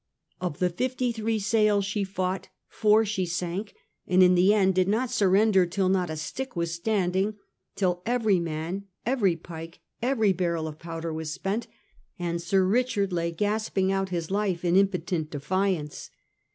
Of 0.39 0.57
the 0.57 0.71
fifty 0.71 1.11
three 1.11 1.37
sail 1.37 1.79
she 1.83 2.03
fought, 2.03 2.49
four 2.67 3.05
she 3.05 3.27
sank, 3.27 3.75
and 4.07 4.23
in 4.23 4.33
the 4.33 4.51
end 4.51 4.73
did 4.73 4.87
not 4.87 5.11
surrender 5.11 5.67
till 5.67 5.89
not 5.89 6.09
a 6.09 6.17
stick 6.17 6.55
was 6.55 6.73
standing, 6.73 7.35
till 7.75 8.01
every 8.03 8.39
man, 8.39 8.85
every 9.05 9.35
pike, 9.35 9.79
every 10.01 10.33
barrel 10.33 10.67
of 10.67 10.79
powder 10.79 11.13
was 11.13 11.37
spent^ 11.37 11.67
and 12.17 12.41
Sir 12.41 12.65
Eichard 12.65 13.11
lay 13.11 13.29
gasping 13.31 13.91
out 13.91 14.09
his 14.09 14.31
life 14.31 14.65
in 14.65 14.75
impotent 14.75 15.29
defiance. 15.29 16.09